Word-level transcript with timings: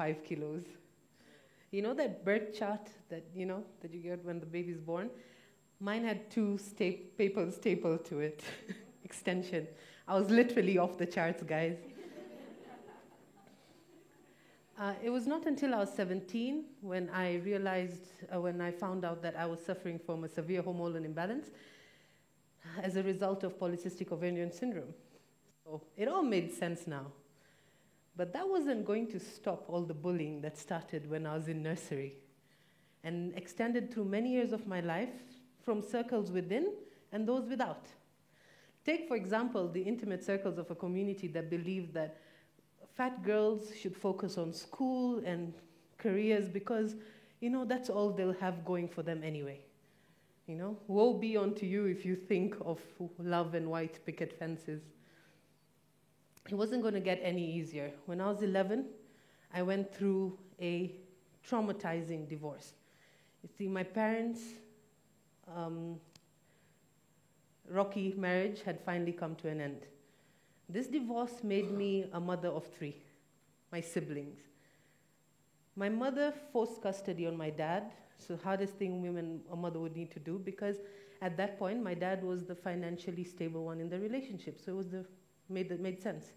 five 0.00 0.24
kilos. 0.24 0.64
You 1.70 1.82
know 1.82 1.92
that 1.92 2.24
birth 2.24 2.58
chart 2.58 2.88
that 3.10 3.24
you 3.34 3.44
know 3.44 3.62
that 3.82 3.92
you 3.92 4.00
get 4.00 4.24
when 4.24 4.40
the 4.40 4.46
baby's 4.46 4.80
born? 4.80 5.10
Mine 5.78 6.04
had 6.04 6.30
two 6.30 6.56
sta- 6.56 7.02
papers 7.18 7.56
stapled 7.56 8.06
to 8.06 8.20
it, 8.20 8.42
extension. 9.04 9.68
I 10.08 10.18
was 10.18 10.30
literally 10.30 10.78
off 10.78 10.96
the 10.96 11.06
charts, 11.06 11.42
guys. 11.42 11.76
Uh, 14.82 14.94
it 15.04 15.10
was 15.10 15.26
not 15.26 15.44
until 15.44 15.74
I 15.74 15.78
was 15.80 15.92
17 15.92 16.64
when 16.80 17.10
I 17.10 17.34
realized, 17.50 18.06
uh, 18.34 18.40
when 18.40 18.62
I 18.62 18.70
found 18.70 19.04
out 19.04 19.20
that 19.20 19.36
I 19.36 19.44
was 19.44 19.60
suffering 19.60 19.98
from 19.98 20.24
a 20.24 20.28
severe 20.28 20.62
hormonal 20.62 21.04
imbalance 21.04 21.48
as 22.82 22.96
a 22.96 23.02
result 23.02 23.44
of 23.44 23.58
polycystic 23.58 24.10
ovarian 24.10 24.50
syndrome. 24.50 24.94
So 25.62 25.82
it 25.98 26.08
all 26.08 26.22
made 26.22 26.50
sense 26.54 26.86
now. 26.86 27.12
But 28.20 28.34
that 28.34 28.46
wasn't 28.46 28.84
going 28.84 29.06
to 29.12 29.18
stop 29.18 29.64
all 29.66 29.80
the 29.80 29.94
bullying 29.94 30.42
that 30.42 30.58
started 30.58 31.08
when 31.08 31.24
I 31.26 31.34
was 31.34 31.48
in 31.48 31.62
nursery 31.62 32.16
and 33.02 33.32
extended 33.34 33.90
through 33.90 34.04
many 34.04 34.32
years 34.32 34.52
of 34.52 34.66
my 34.66 34.80
life 34.80 35.22
from 35.64 35.80
circles 35.80 36.30
within 36.30 36.70
and 37.12 37.26
those 37.26 37.48
without. 37.48 37.86
Take, 38.84 39.08
for 39.08 39.16
example, 39.16 39.70
the 39.70 39.80
intimate 39.80 40.22
circles 40.22 40.58
of 40.58 40.70
a 40.70 40.74
community 40.74 41.28
that 41.28 41.48
believed 41.48 41.94
that 41.94 42.18
fat 42.94 43.22
girls 43.22 43.74
should 43.74 43.96
focus 43.96 44.36
on 44.36 44.52
school 44.52 45.22
and 45.24 45.54
careers 45.96 46.46
because, 46.46 46.96
you 47.40 47.48
know, 47.48 47.64
that's 47.64 47.88
all 47.88 48.10
they'll 48.10 48.34
have 48.34 48.66
going 48.66 48.86
for 48.86 49.02
them 49.02 49.22
anyway. 49.24 49.60
You 50.46 50.56
know, 50.56 50.76
woe 50.88 51.14
be 51.14 51.38
unto 51.38 51.64
you 51.64 51.86
if 51.86 52.04
you 52.04 52.16
think 52.16 52.54
of 52.66 52.80
love 53.18 53.54
and 53.54 53.70
white 53.70 53.98
picket 54.04 54.38
fences. 54.38 54.82
It 56.48 56.54
wasn't 56.54 56.82
going 56.82 56.94
to 56.94 57.00
get 57.00 57.20
any 57.22 57.44
easier. 57.44 57.92
When 58.06 58.20
I 58.20 58.28
was 58.28 58.42
11, 58.42 58.86
I 59.52 59.62
went 59.62 59.94
through 59.94 60.38
a 60.60 60.94
traumatizing 61.48 62.28
divorce. 62.28 62.72
You 63.42 63.48
see, 63.56 63.68
my 63.68 63.82
parents' 63.82 64.42
um, 65.54 66.00
rocky 67.68 68.14
marriage 68.16 68.62
had 68.62 68.80
finally 68.84 69.12
come 69.12 69.34
to 69.36 69.48
an 69.48 69.60
end. 69.60 69.86
This 70.68 70.86
divorce 70.86 71.42
made 71.42 71.70
me 71.70 72.06
a 72.12 72.20
mother 72.20 72.48
of 72.48 72.66
three, 72.66 72.96
my 73.72 73.80
siblings. 73.80 74.38
My 75.76 75.88
mother 75.88 76.32
forced 76.52 76.82
custody 76.82 77.26
on 77.26 77.36
my 77.36 77.50
dad, 77.50 77.92
so 78.18 78.38
hardest 78.42 78.74
thing 78.74 79.02
women 79.02 79.40
a 79.50 79.56
mother 79.56 79.80
would 79.80 79.96
need 79.96 80.10
to 80.12 80.20
do 80.20 80.38
because 80.38 80.76
at 81.22 81.36
that 81.38 81.58
point 81.58 81.82
my 81.82 81.94
dad 81.94 82.22
was 82.22 82.44
the 82.44 82.54
financially 82.54 83.24
stable 83.24 83.64
one 83.64 83.80
in 83.80 83.88
the 83.88 83.98
relationship, 83.98 84.60
so 84.64 84.72
it 84.72 84.76
was 84.76 84.88
the 84.90 85.04
made 85.50 85.70
it 85.70 85.80
made 85.80 86.00
sense. 86.02 86.32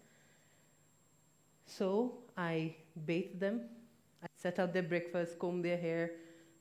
So 1.66 2.18
I 2.36 2.76
bathed 3.06 3.40
them, 3.40 3.62
I 4.22 4.26
set 4.36 4.58
out 4.58 4.72
their 4.72 4.82
breakfast, 4.82 5.38
combed 5.38 5.64
their 5.64 5.78
hair, 5.78 6.10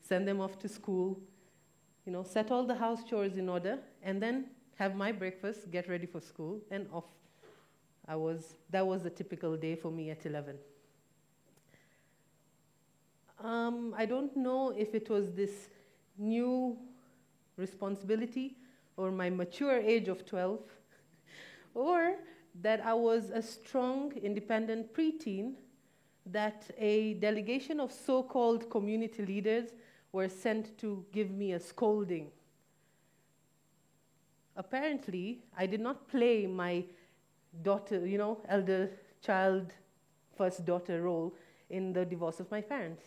send 0.01 0.27
them 0.27 0.39
off 0.39 0.57
to 0.59 0.69
school, 0.69 1.19
you 2.05 2.11
know, 2.11 2.23
set 2.23 2.51
all 2.51 2.65
the 2.65 2.75
house 2.75 3.03
chores 3.03 3.37
in 3.37 3.49
order, 3.49 3.79
and 4.01 4.21
then 4.21 4.45
have 4.75 4.95
my 4.95 5.11
breakfast, 5.11 5.71
get 5.71 5.87
ready 5.87 6.05
for 6.05 6.19
school, 6.19 6.59
and 6.71 6.87
off 6.91 7.05
I 8.07 8.15
was, 8.15 8.55
that 8.69 8.85
was 8.85 9.05
a 9.05 9.09
typical 9.09 9.55
day 9.55 9.75
for 9.75 9.89
me 9.89 10.09
at 10.09 10.25
11. 10.25 10.57
Um, 13.41 13.93
I 13.97 14.05
don't 14.05 14.35
know 14.35 14.71
if 14.71 14.93
it 14.93 15.09
was 15.09 15.31
this 15.31 15.69
new 16.17 16.77
responsibility 17.57 18.57
or 18.97 19.11
my 19.11 19.29
mature 19.29 19.77
age 19.79 20.07
of 20.07 20.25
12, 20.25 20.59
or 21.73 22.15
that 22.61 22.85
I 22.85 22.93
was 22.93 23.29
a 23.29 23.41
strong, 23.41 24.13
independent 24.21 24.93
preteen, 24.93 25.53
that 26.25 26.69
a 26.77 27.15
delegation 27.15 27.79
of 27.79 27.91
so 27.91 28.23
called 28.23 28.69
community 28.69 29.25
leaders 29.25 29.69
were 30.11 30.29
sent 30.29 30.77
to 30.77 31.05
give 31.11 31.31
me 31.31 31.53
a 31.53 31.59
scolding. 31.59 32.31
Apparently, 34.55 35.39
I 35.57 35.65
did 35.65 35.81
not 35.81 36.07
play 36.07 36.45
my 36.45 36.85
daughter, 37.63 38.05
you 38.05 38.17
know, 38.17 38.39
elder 38.47 38.91
child, 39.21 39.73
first 40.37 40.65
daughter 40.65 41.01
role 41.01 41.35
in 41.69 41.93
the 41.93 42.05
divorce 42.05 42.39
of 42.39 42.49
my 42.51 42.61
parents. 42.61 43.03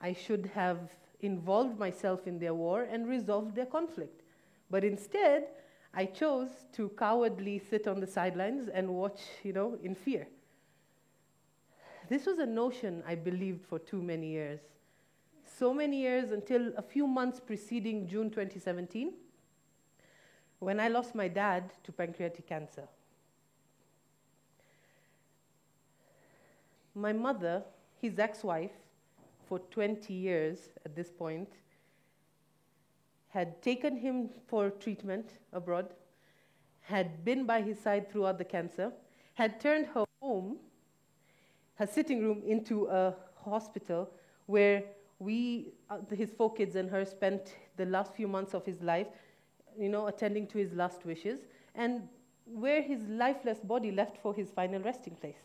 I 0.00 0.14
should 0.14 0.50
have 0.54 0.78
involved 1.20 1.78
myself 1.78 2.26
in 2.26 2.38
their 2.38 2.54
war 2.54 2.82
and 2.90 3.06
resolved 3.06 3.54
their 3.54 3.66
conflict. 3.66 4.22
But 4.70 4.84
instead, 4.84 5.48
I 5.92 6.06
chose 6.06 6.48
to 6.74 6.88
cowardly 6.90 7.58
sit 7.58 7.88
on 7.88 8.00
the 8.00 8.06
sidelines 8.06 8.68
and 8.68 8.88
watch, 8.88 9.20
you 9.42 9.52
know, 9.52 9.76
in 9.82 9.94
fear. 9.94 10.28
This 12.08 12.26
was 12.26 12.38
a 12.38 12.46
notion 12.46 13.02
I 13.06 13.14
believed 13.14 13.64
for 13.64 13.78
too 13.78 14.02
many 14.02 14.30
years. 14.30 14.60
So 15.44 15.74
many 15.74 16.00
years 16.00 16.30
until 16.30 16.72
a 16.76 16.82
few 16.82 17.06
months 17.06 17.40
preceding 17.40 18.06
June 18.06 18.30
2017, 18.30 19.12
when 20.60 20.78
I 20.78 20.88
lost 20.88 21.14
my 21.14 21.28
dad 21.28 21.72
to 21.84 21.92
pancreatic 21.92 22.46
cancer. 22.46 22.86
My 26.94 27.12
mother, 27.12 27.62
his 28.00 28.18
ex 28.18 28.44
wife, 28.44 28.72
for 29.48 29.58
20 29.58 30.12
years 30.12 30.70
at 30.84 30.94
this 30.94 31.10
point, 31.10 31.48
had 33.30 33.62
taken 33.62 33.96
him 33.96 34.28
for 34.46 34.70
treatment 34.70 35.38
abroad, 35.52 35.94
had 36.82 37.24
been 37.24 37.46
by 37.46 37.62
his 37.62 37.78
side 37.78 38.10
throughout 38.10 38.38
the 38.38 38.44
cancer, 38.44 38.92
had 39.34 39.60
turned 39.60 39.86
her 39.86 40.04
home, 40.20 40.58
her 41.76 41.86
sitting 41.86 42.22
room, 42.22 42.42
into 42.44 42.86
a 42.88 43.14
hospital 43.36 44.10
where 44.46 44.82
we, 45.20 45.72
uh, 45.88 45.98
his 46.14 46.30
four 46.32 46.52
kids 46.52 46.74
and 46.76 46.90
her, 46.90 47.04
spent 47.04 47.54
the 47.76 47.86
last 47.86 48.12
few 48.14 48.26
months 48.26 48.52
of 48.52 48.66
his 48.66 48.82
life, 48.82 49.06
you 49.78 49.88
know, 49.88 50.08
attending 50.08 50.46
to 50.48 50.58
his 50.58 50.72
last 50.72 51.04
wishes, 51.06 51.40
and 51.74 52.08
where 52.46 52.82
his 52.82 53.02
lifeless 53.08 53.58
body 53.60 53.92
left 53.92 54.16
for 54.20 54.34
his 54.34 54.50
final 54.50 54.82
resting 54.82 55.14
place. 55.14 55.44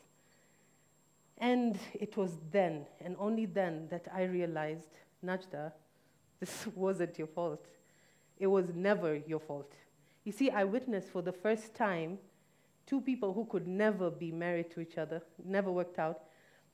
And 1.38 1.78
it 1.94 2.18
was 2.18 2.38
then, 2.52 2.88
and 3.00 3.16
only 3.20 3.46
then, 3.46 3.88
that 3.90 4.08
I 4.12 4.24
realized, 4.24 4.90
Najda, 5.24 5.72
this 6.40 6.68
wasn't 6.76 7.18
your 7.18 7.28
fault. 7.28 7.66
It 8.38 8.48
was 8.48 8.66
never 8.74 9.16
your 9.16 9.40
fault. 9.40 9.72
You 10.24 10.32
see, 10.32 10.50
I 10.50 10.64
witnessed 10.64 11.10
for 11.10 11.22
the 11.22 11.32
first 11.32 11.76
time 11.76 12.18
two 12.86 13.02
people 13.02 13.34
who 13.34 13.46
could 13.46 13.68
never 13.68 14.10
be 14.10 14.32
married 14.32 14.72
to 14.72 14.82
each 14.82 14.98
other, 14.98 15.22
never 15.44 15.72
worked 15.72 16.00
out, 16.00 16.24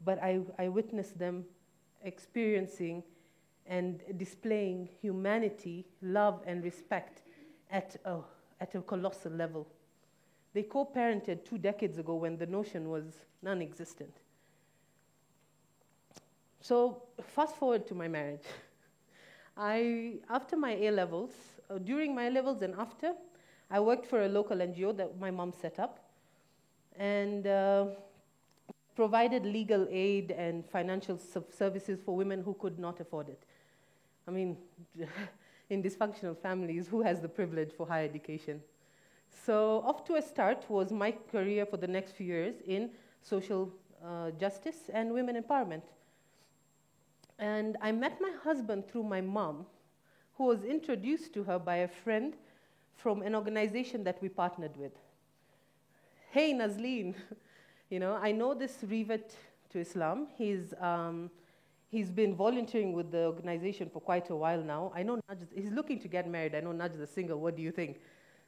but 0.03 0.21
I, 0.21 0.39
I 0.57 0.67
witnessed 0.67 1.17
them 1.17 1.45
experiencing 2.03 3.03
and 3.67 4.01
displaying 4.17 4.89
humanity, 5.01 5.85
love, 6.01 6.41
and 6.45 6.63
respect 6.63 7.21
at 7.69 7.95
a, 8.05 8.17
at 8.59 8.73
a 8.75 8.81
colossal 8.81 9.31
level. 9.31 9.67
They 10.53 10.63
co 10.63 10.85
parented 10.85 11.45
two 11.45 11.57
decades 11.57 11.97
ago 11.97 12.15
when 12.15 12.37
the 12.37 12.45
notion 12.45 12.89
was 12.89 13.19
non 13.41 13.61
existent. 13.61 14.13
So, 16.59 17.03
fast 17.21 17.55
forward 17.55 17.87
to 17.87 17.95
my 17.95 18.07
marriage. 18.07 18.43
I, 19.57 20.19
after 20.29 20.55
my 20.55 20.73
A 20.73 20.91
levels, 20.91 21.31
uh, 21.69 21.77
during 21.77 22.15
my 22.15 22.27
A 22.27 22.29
levels 22.31 22.61
and 22.61 22.73
after, 22.75 23.13
I 23.69 23.79
worked 23.79 24.05
for 24.05 24.23
a 24.23 24.27
local 24.29 24.57
NGO 24.57 24.95
that 24.97 25.19
my 25.19 25.31
mom 25.31 25.53
set 25.53 25.79
up 25.79 25.99
and 26.97 27.47
uh, 27.47 27.85
provided 28.95 29.45
legal 29.45 29.87
aid 29.89 30.31
and 30.31 30.65
financial 30.69 31.17
services 31.17 31.99
for 32.03 32.15
women 32.15 32.43
who 32.43 32.53
could 32.55 32.79
not 32.79 32.99
afford 32.99 33.29
it. 33.29 33.43
I 34.27 34.31
mean, 34.31 34.57
in 35.69 35.81
dysfunctional 35.81 36.37
families, 36.37 36.87
who 36.87 37.01
has 37.01 37.21
the 37.21 37.29
privilege 37.29 37.71
for 37.71 37.87
higher 37.87 38.05
education? 38.05 38.61
So, 39.45 39.81
off 39.85 40.03
to 40.05 40.15
a 40.15 40.21
start 40.21 40.65
was 40.69 40.91
my 40.91 41.13
career 41.31 41.65
for 41.65 41.77
the 41.77 41.87
next 41.87 42.11
few 42.11 42.27
years 42.27 42.55
in 42.67 42.91
social 43.21 43.71
uh, 44.05 44.31
justice 44.31 44.89
and 44.93 45.13
women 45.13 45.41
empowerment. 45.41 45.83
And 47.41 47.75
I 47.81 47.91
met 47.91 48.21
my 48.21 48.31
husband 48.43 48.87
through 48.87 49.03
my 49.03 49.19
mom, 49.19 49.65
who 50.37 50.45
was 50.45 50.63
introduced 50.63 51.33
to 51.33 51.43
her 51.43 51.57
by 51.57 51.77
a 51.77 51.87
friend 51.87 52.35
from 52.95 53.23
an 53.23 53.33
organization 53.33 54.03
that 54.03 54.21
we 54.21 54.29
partnered 54.29 54.77
with. 54.77 54.91
Hey, 56.29 56.53
Nazleen, 56.53 57.15
you 57.89 57.99
know, 57.99 58.13
I 58.13 58.31
know 58.31 58.53
this 58.53 58.77
revert 58.87 59.33
to 59.71 59.79
Islam. 59.79 60.27
He's, 60.37 60.75
um, 60.79 61.31
he's 61.89 62.11
been 62.11 62.35
volunteering 62.35 62.93
with 62.93 63.11
the 63.11 63.25
organization 63.25 63.89
for 63.89 64.01
quite 64.01 64.29
a 64.29 64.35
while 64.35 64.61
now. 64.61 64.91
I 64.95 65.01
know 65.01 65.19
Naj, 65.27 65.39
he's 65.55 65.71
looking 65.71 65.99
to 66.01 66.07
get 66.07 66.29
married. 66.29 66.53
I 66.53 66.59
know 66.59 66.73
Naj 66.73 67.01
is 67.01 67.09
single. 67.09 67.39
What 67.39 67.55
do 67.55 67.63
you 67.63 67.71
think? 67.71 68.01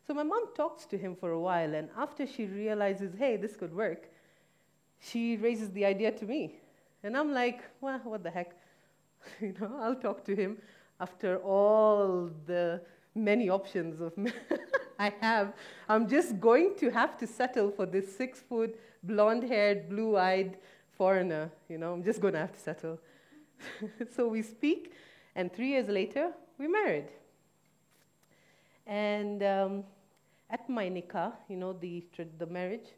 So 0.05 0.13
my 0.13 0.23
mom 0.23 0.53
talks 0.55 0.85
to 0.85 0.99
him 0.99 1.15
for 1.15 1.31
a 1.31 1.39
while, 1.39 1.73
and 1.73 1.89
after 1.97 2.27
she 2.27 2.45
realizes, 2.45 3.15
hey, 3.17 3.37
this 3.37 3.55
could 3.55 3.73
work, 3.73 4.09
she 4.99 5.35
raises 5.37 5.71
the 5.71 5.83
idea 5.83 6.11
to 6.11 6.25
me. 6.25 6.59
And 7.01 7.17
I'm 7.17 7.33
like, 7.33 7.61
well, 7.81 7.99
what 8.03 8.21
the 8.21 8.29
heck? 8.29 8.55
you 9.41 9.53
know, 9.59 9.77
I'll 9.79 9.95
talk 9.95 10.23
to 10.25 10.35
him 10.35 10.57
after 10.99 11.37
all 11.37 12.29
the 12.45 12.81
many 13.15 13.49
options 13.49 14.01
of 14.01 14.13
I 14.99 15.13
have. 15.21 15.53
I'm 15.89 16.07
just 16.07 16.39
going 16.39 16.75
to 16.77 16.89
have 16.89 17.17
to 17.17 17.27
settle 17.27 17.71
for 17.71 17.85
this 17.85 18.15
six 18.15 18.39
foot, 18.39 18.79
blonde 19.03 19.43
haired, 19.43 19.89
blue 19.89 20.17
eyed, 20.17 20.57
foreigner, 20.97 21.51
you 21.69 21.77
know, 21.77 21.93
I'm 21.93 22.03
just 22.03 22.21
going 22.21 22.33
to 22.33 22.39
have 22.39 22.53
to 22.53 22.59
settle. 22.59 22.99
so 24.15 24.27
we 24.27 24.41
speak, 24.41 24.93
and 25.35 25.51
three 25.51 25.69
years 25.69 25.87
later, 25.87 26.31
we 26.57 26.67
married. 26.67 27.07
And 28.85 29.41
um, 29.43 29.83
at 30.49 30.69
my 30.69 30.89
nikah, 30.89 31.33
you 31.49 31.57
know, 31.57 31.73
the, 31.73 32.03
the 32.37 32.45
marriage, 32.45 32.89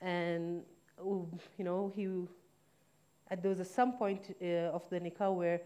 and, 0.00 0.62
you 1.04 1.64
know, 1.64 1.92
he, 1.94 2.08
there 3.36 3.54
was 3.54 3.68
some 3.68 3.92
point 3.92 4.36
uh, 4.42 4.76
of 4.76 4.88
the 4.90 5.00
nikah 5.00 5.34
where 5.34 5.60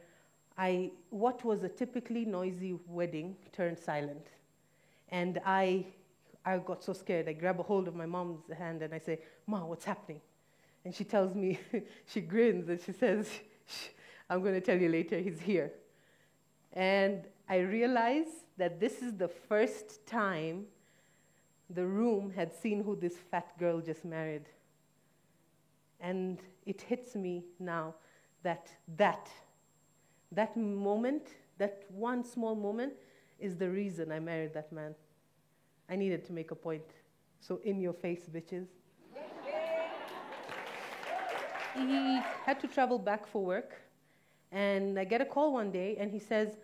I, 0.59 0.91
what 1.11 1.44
was 1.44 1.62
a 1.62 1.69
typically 1.69 2.25
noisy 2.25 2.79
wedding 2.87 3.37
turned 3.53 3.79
silent. 3.79 4.26
And 5.09 5.41
I, 5.47 5.87
I 6.44 6.59
got 6.59 6.82
so 6.82 6.93
scared. 6.93 7.29
I 7.29 7.32
grab 7.32 7.61
a 7.61 7.62
hold 7.62 7.88
of 7.88 7.94
my 7.94 8.06
mom's 8.06 8.41
hand 8.56 8.82
and 8.82 8.93
I 8.93 8.99
say, 8.99 9.20
Ma, 9.47 9.64
what's 9.64 9.85
happening? 9.85 10.20
And 10.85 10.94
she 10.94 11.05
tells 11.05 11.35
me, 11.35 11.59
she 12.06 12.20
grins 12.20 12.69
and 12.69 12.81
she 12.81 12.93
says, 12.93 13.31
I'm 14.29 14.43
going 14.43 14.55
to 14.55 14.61
tell 14.61 14.79
you 14.79 14.88
later, 14.88 15.19
he's 15.19 15.41
here. 15.41 15.73
And 16.73 17.25
I 17.49 17.59
realize 17.59 18.26
that 18.56 18.81
this 18.81 19.03
is 19.03 19.17
the 19.17 19.29
first 19.29 20.06
time 20.06 20.64
the 21.70 21.85
room 21.85 22.32
had 22.35 22.53
seen 22.53 22.82
who 22.82 22.97
this 22.97 23.17
fat 23.31 23.59
girl 23.59 23.81
just 23.81 24.05
married. 24.05 24.47
And 26.00 26.38
it 26.67 26.82
hits 26.82 27.14
me 27.14 27.44
now 27.59 27.94
that 28.43 28.69
that, 28.97 29.31
that 30.31 30.56
moment, 30.56 31.29
that 31.59 31.85
one 31.88 32.25
small 32.25 32.55
moment, 32.55 32.94
is 33.38 33.56
the 33.56 33.69
reason 33.69 34.12
I 34.12 34.20
married 34.20 34.55
that 34.55 34.73
man. 34.73 34.94
I 35.88 35.97
needed 35.97 36.25
to 36.26 36.32
make 36.32 36.50
a 36.50 36.55
point. 36.55 36.85
So, 37.41 37.61
in 37.64 37.81
your 37.81 37.93
face, 37.93 38.29
bitches 38.32 38.69
he 41.75 42.20
had 42.44 42.61
to 42.61 42.67
travel 42.67 42.99
back 42.99 43.26
for 43.26 43.44
work. 43.44 43.81
And 44.50 44.99
I 44.99 45.05
get 45.05 45.20
a 45.20 45.25
call 45.25 45.53
one 45.55 45.70
day, 45.70 45.97
and 45.99 46.11
he 46.11 46.19
says, 46.19 46.59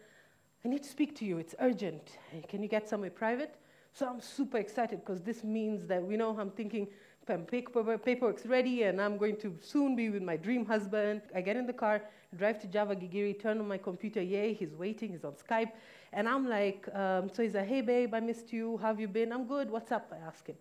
I 0.64 0.68
need 0.68 0.82
to 0.82 0.88
speak 0.88 1.16
to 1.16 1.24
you. 1.24 1.38
It's 1.38 1.54
urgent. 1.60 2.18
Can 2.48 2.62
you 2.62 2.68
get 2.68 2.88
somewhere 2.88 3.10
private? 3.10 3.54
So 3.92 4.06
I'm 4.06 4.20
super 4.20 4.58
excited 4.58 5.00
because 5.00 5.22
this 5.22 5.42
means 5.42 5.86
that, 5.86 6.08
you 6.08 6.18
know, 6.18 6.36
I'm 6.38 6.50
thinking 6.50 6.88
paperwork's 7.36 8.46
ready 8.46 8.84
and 8.84 9.00
I'm 9.00 9.18
going 9.18 9.36
to 9.38 9.54
soon 9.60 9.94
be 9.94 10.10
with 10.10 10.22
my 10.22 10.36
dream 10.36 10.64
husband. 10.64 11.22
I 11.34 11.40
get 11.40 11.56
in 11.56 11.66
the 11.66 11.72
car, 11.72 12.02
drive 12.36 12.60
to 12.62 12.66
Java 12.66 12.96
Gigiri, 12.96 13.40
turn 13.40 13.58
on 13.58 13.68
my 13.68 13.78
computer. 13.78 14.22
Yay, 14.22 14.54
he's 14.54 14.74
waiting, 14.74 15.10
he's 15.12 15.24
on 15.24 15.32
Skype. 15.32 15.72
And 16.12 16.28
I'm 16.28 16.48
like, 16.48 16.88
um, 16.94 17.30
so 17.32 17.42
he's 17.42 17.54
like, 17.54 17.66
hey, 17.66 17.82
babe, 17.82 18.14
I 18.14 18.20
missed 18.20 18.52
you. 18.52 18.78
How 18.78 18.88
have 18.88 19.00
you 19.00 19.08
been? 19.08 19.32
I'm 19.32 19.46
good. 19.46 19.70
What's 19.70 19.92
up? 19.92 20.12
I 20.12 20.26
ask 20.26 20.46
him. 20.46 20.56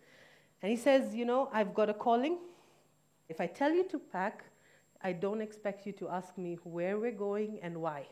And 0.61 0.69
he 0.69 0.77
says, 0.77 1.15
you 1.15 1.25
know, 1.25 1.49
I've 1.53 1.73
got 1.73 1.89
a 1.89 1.93
calling. 1.93 2.37
If 3.29 3.39
I 3.39 3.47
tell 3.47 3.71
you 3.71 3.87
to 3.89 3.99
pack, 3.99 4.43
I 5.01 5.13
don't 5.13 5.41
expect 5.41 5.85
you 5.85 5.93
to 5.93 6.09
ask 6.09 6.37
me 6.37 6.57
where 6.63 6.97
we're 6.97 7.11
going 7.11 7.59
and 7.61 7.77
why. 7.77 8.07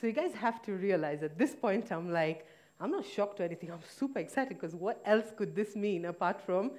So 0.00 0.06
you 0.06 0.12
guys 0.12 0.32
have 0.34 0.62
to 0.62 0.72
realize 0.72 1.22
at 1.22 1.38
this 1.38 1.54
point, 1.54 1.90
I'm 1.90 2.12
like, 2.12 2.46
I'm 2.80 2.92
not 2.92 3.04
shocked 3.04 3.40
or 3.40 3.44
anything. 3.44 3.72
I'm 3.72 3.80
super 3.88 4.20
excited 4.20 4.60
because 4.60 4.74
what 4.76 5.00
else 5.04 5.32
could 5.36 5.56
this 5.56 5.74
mean 5.74 6.04
apart 6.04 6.40
from 6.40 6.72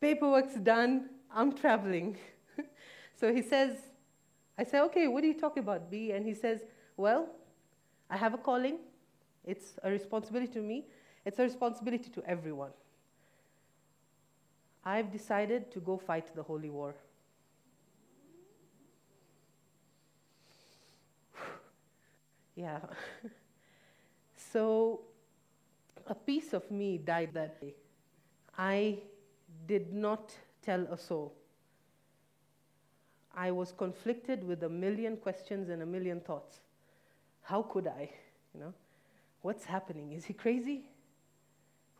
paperwork's 0.00 0.54
done, 0.54 1.10
I'm 1.32 1.52
traveling. 1.52 2.16
so 3.20 3.32
he 3.32 3.42
says, 3.42 3.76
I 4.58 4.64
say, 4.64 4.80
okay, 4.80 5.06
what 5.08 5.22
are 5.24 5.26
you 5.26 5.38
talking 5.38 5.62
about, 5.62 5.90
B? 5.90 6.12
And 6.12 6.26
he 6.26 6.34
says, 6.34 6.60
well, 6.96 7.28
I 8.10 8.16
have 8.16 8.34
a 8.34 8.38
calling. 8.38 8.78
It's 9.44 9.78
a 9.82 9.90
responsibility 9.90 10.52
to 10.52 10.60
me. 10.60 10.86
It's 11.24 11.38
a 11.38 11.42
responsibility 11.42 12.10
to 12.10 12.22
everyone. 12.24 12.70
I've 14.84 15.12
decided 15.12 15.70
to 15.72 15.80
go 15.80 15.98
fight 15.98 16.34
the 16.34 16.42
holy 16.42 16.70
war. 16.70 16.94
yeah. 22.56 22.80
so 24.52 25.02
a 26.06 26.14
piece 26.14 26.52
of 26.52 26.70
me 26.70 26.98
died 26.98 27.30
that 27.34 27.60
day. 27.60 27.74
I 28.56 28.98
did 29.70 29.92
not 29.92 30.32
tell 30.62 30.82
a 30.90 30.98
soul. 30.98 31.32
I 33.36 33.52
was 33.52 33.70
conflicted 33.70 34.42
with 34.42 34.64
a 34.64 34.68
million 34.68 35.16
questions 35.16 35.68
and 35.68 35.80
a 35.80 35.86
million 35.86 36.20
thoughts. 36.20 36.58
How 37.42 37.62
could 37.62 37.86
I? 37.86 38.10
You 38.52 38.60
know, 38.62 38.74
what's 39.42 39.64
happening? 39.64 40.10
Is 40.12 40.24
he 40.24 40.32
crazy? 40.32 40.80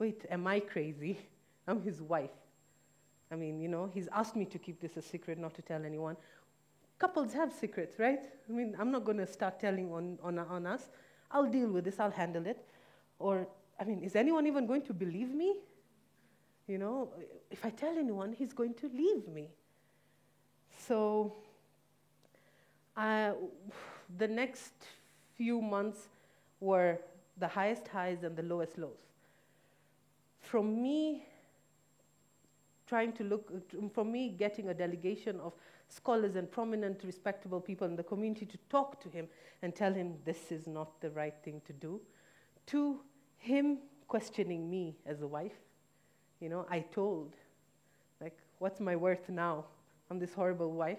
Wait, 0.01 0.27
am 0.29 0.49
I 0.49 0.59
crazy? 0.59 1.17
I'm 1.69 1.81
his 1.81 2.03
wife. 2.03 2.37
I 3.31 3.37
mean, 3.37 3.61
you 3.61 3.69
know, 3.69 3.89
he's 3.95 4.09
asked 4.13 4.35
me 4.35 4.47
to 4.47 4.59
keep 4.59 4.81
this 4.81 4.97
a 4.97 5.03
secret, 5.03 5.39
not 5.39 5.55
to 5.55 5.63
tell 5.63 5.85
anyone. 5.85 6.17
Couples 6.99 7.33
have 7.35 7.53
secrets, 7.53 8.01
right? 8.01 8.19
I 8.49 8.53
mean, 8.53 8.75
I'm 8.81 8.91
not 8.91 9.05
going 9.05 9.19
to 9.19 9.29
start 9.29 9.61
telling 9.61 9.93
on, 9.93 10.19
on, 10.25 10.41
on 10.41 10.67
us. 10.67 10.91
I'll 11.31 11.49
deal 11.49 11.69
with 11.69 11.85
this, 11.85 12.01
I'll 12.01 12.11
handle 12.11 12.49
it. 12.49 12.67
Or, 13.21 13.47
I 13.79 13.85
mean, 13.85 14.03
is 14.03 14.17
anyone 14.17 14.49
even 14.49 14.67
going 14.67 14.83
to 14.83 14.93
believe 14.93 15.33
me? 15.33 15.55
You 16.71 16.79
know, 16.79 17.09
if 17.51 17.67
I 17.67 17.71
tell 17.71 17.99
anyone, 17.99 18.33
he's 18.33 18.53
going 18.53 18.75
to 18.75 18.89
leave 18.95 19.27
me. 19.27 19.49
So, 20.87 21.35
the 22.97 24.29
next 24.29 24.73
few 25.37 25.61
months 25.61 26.07
were 26.61 26.99
the 27.39 27.49
highest 27.49 27.89
highs 27.89 28.23
and 28.23 28.37
the 28.37 28.45
lowest 28.45 28.79
lows. 28.79 29.03
From 30.43 30.81
me 30.81 31.27
trying 32.87 33.15
to 33.15 33.25
look, 33.25 33.51
for 33.93 34.05
me, 34.05 34.29
getting 34.29 34.69
a 34.69 34.75
delegation 34.75 35.41
of 35.41 35.53
scholars 35.89 36.37
and 36.37 36.49
prominent, 36.49 37.01
respectable 37.03 37.61
people 37.61 37.89
in 37.89 37.97
the 37.97 38.05
community 38.05 38.47
to 38.47 38.59
talk 38.69 39.01
to 39.01 39.09
him 39.09 39.27
and 39.63 39.75
tell 39.75 39.93
him 39.93 40.15
this 40.25 40.53
is 40.53 40.69
not 40.69 41.01
the 41.01 41.11
right 41.11 41.35
thing 41.43 41.61
to 41.67 41.73
do, 41.73 42.01
to 42.67 43.01
him 43.39 43.79
questioning 44.07 44.71
me 44.71 44.95
as 45.05 45.21
a 45.23 45.27
wife. 45.27 45.59
You 46.41 46.49
know, 46.49 46.67
I 46.71 46.81
told, 46.81 47.35
like, 48.21 48.37
what's 48.59 48.81
my 48.81 48.97
worth 48.97 49.29
now? 49.29 49.65
I'm 50.11 50.19
this 50.19 50.33
horrible 50.33 50.73
wife. 50.73 50.99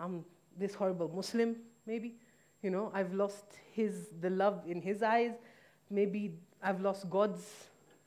I'm 0.00 0.24
this 0.58 0.74
horrible 0.74 1.10
Muslim, 1.14 1.56
maybe. 1.86 2.14
You 2.62 2.70
know, 2.70 2.90
I've 2.94 3.12
lost 3.12 3.44
his, 3.72 4.08
the 4.20 4.30
love 4.30 4.62
in 4.66 4.80
his 4.80 5.02
eyes. 5.02 5.32
Maybe 5.90 6.38
I've 6.62 6.80
lost 6.80 7.10
God's 7.10 7.44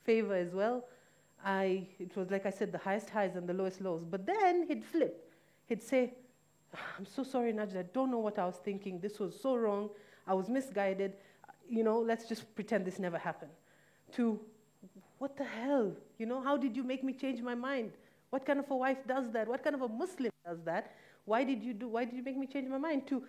favor 0.04 0.34
as 0.34 0.52
well. 0.52 0.84
I, 1.44 1.86
it 2.00 2.16
was 2.16 2.30
like 2.30 2.46
I 2.46 2.50
said, 2.50 2.72
the 2.72 2.78
highest 2.78 3.10
highs 3.10 3.36
and 3.36 3.48
the 3.48 3.54
lowest 3.54 3.80
lows. 3.80 4.02
But 4.04 4.26
then 4.26 4.66
he'd 4.66 4.84
flip. 4.84 5.32
He'd 5.66 5.82
say, 5.82 6.14
ah, 6.74 6.80
I'm 6.98 7.06
so 7.06 7.22
sorry, 7.22 7.52
Najda. 7.52 7.78
I 7.78 7.82
don't 7.92 8.10
know 8.10 8.18
what 8.18 8.38
I 8.38 8.46
was 8.46 8.56
thinking. 8.56 8.98
This 8.98 9.20
was 9.20 9.38
so 9.38 9.54
wrong. 9.54 9.90
I 10.26 10.34
was 10.34 10.48
misguided. 10.48 11.12
You 11.68 11.84
know, 11.84 12.00
let's 12.00 12.28
just 12.28 12.52
pretend 12.54 12.84
this 12.84 12.98
never 12.98 13.18
happened. 13.18 13.52
To, 14.16 14.40
what 15.18 15.36
the 15.36 15.44
hell? 15.44 15.92
You 16.18 16.26
know, 16.26 16.40
how 16.40 16.56
did 16.56 16.76
you 16.76 16.84
make 16.84 17.02
me 17.02 17.12
change 17.12 17.40
my 17.40 17.54
mind? 17.54 17.92
What 18.30 18.44
kind 18.44 18.58
of 18.58 18.70
a 18.70 18.76
wife 18.76 18.98
does 19.06 19.30
that? 19.32 19.48
What 19.48 19.62
kind 19.62 19.74
of 19.74 19.82
a 19.82 19.88
Muslim 19.88 20.32
does 20.44 20.58
that? 20.64 20.94
Why 21.24 21.44
did 21.44 21.62
you 21.62 21.72
do, 21.72 21.88
why 21.88 22.04
did 22.04 22.14
you 22.14 22.22
make 22.22 22.36
me 22.36 22.46
change 22.46 22.68
my 22.68 22.78
mind? 22.78 23.06
To, 23.08 23.22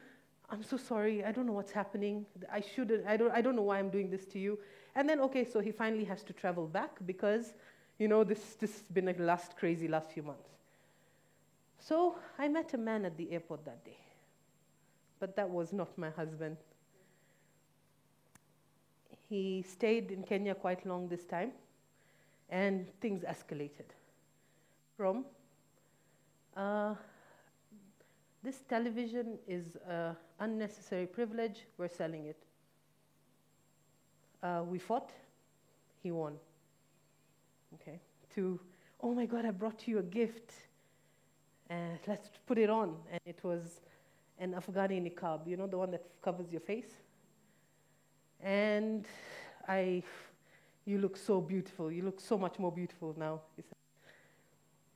I'm 0.50 0.64
so 0.64 0.78
sorry. 0.78 1.24
I 1.24 1.32
don't 1.32 1.46
know 1.46 1.54
what's 1.54 1.72
happening. 1.72 2.26
I 2.52 2.62
shouldn't, 2.62 3.08
I 3.08 3.18
don't, 3.18 3.32
I 3.32 3.42
don't 3.42 3.56
know 3.56 3.64
why 3.64 3.80
I'm 3.80 3.90
doing 3.90 4.10
this 4.10 4.26
to 4.28 4.40
you. 4.40 4.60
And 4.96 5.08
then, 5.08 5.20
okay, 5.22 5.46
so 5.46 5.60
he 5.60 5.72
finally 5.72 6.04
has 6.06 6.24
to 6.24 6.34
travel 6.34 6.68
back 6.68 6.92
because 7.06 7.54
you 8.00 8.08
know, 8.08 8.24
this, 8.24 8.56
this 8.60 8.72
has 8.74 8.82
been 8.94 9.08
a 9.08 9.14
last 9.14 9.58
crazy 9.58 9.88
last 9.88 10.12
few 10.12 10.24
months. 10.24 10.50
So 11.80 12.16
I 12.38 12.48
met 12.48 12.74
a 12.74 12.78
man 12.78 13.06
at 13.06 13.18
the 13.18 13.32
airport 13.32 13.66
that 13.66 13.84
day, 13.84 13.98
but 15.20 15.36
that 15.36 15.50
was 15.50 15.74
not 15.74 15.98
my 15.98 16.10
husband. 16.10 16.58
He 19.30 19.64
stayed 19.68 20.12
in 20.12 20.24
Kenya 20.24 20.56
quite 20.56 20.86
long 20.86 21.08
this 21.08 21.26
time, 21.26 21.52
and 22.50 22.88
things 23.00 23.24
escalated. 23.24 23.90
From 24.96 25.26
uh, 26.56 26.96
this 28.44 28.62
television 28.70 29.38
is 29.48 29.78
an 29.88 30.16
unnecessary 30.40 31.06
privilege, 31.06 31.66
we're 31.78 31.88
selling 31.88 32.26
it. 32.26 32.38
Uh, 34.42 34.64
we 34.66 34.80
fought, 34.80 35.12
he 36.02 36.12
won 36.12 36.38
okay, 37.74 38.00
to, 38.36 38.60
oh 39.02 39.14
my 39.14 39.26
God, 39.26 39.46
I 39.46 39.52
brought 39.52 39.88
you 39.88 40.00
a 40.00 40.04
gift. 40.04 40.54
Uh, 41.70 41.74
let's 42.08 42.30
put 42.46 42.58
it 42.58 42.70
on. 42.70 42.96
And 43.12 43.22
it 43.26 43.40
was 43.44 43.82
an 44.40 44.54
Afghani 44.54 45.02
niqab, 45.02 45.48
you 45.48 45.58
know, 45.58 45.68
the 45.68 45.78
one 45.78 45.92
that 45.92 46.06
covers 46.22 46.52
your 46.52 46.62
face. 46.62 46.92
And 48.42 49.06
I, 49.68 50.04
you 50.88 51.00
look 51.00 51.18
so 51.18 51.42
beautiful. 51.42 51.92
You 51.92 52.04
look 52.04 52.22
so 52.22 52.38
much 52.38 52.58
more 52.58 52.72
beautiful 52.72 53.14
now. 53.18 53.42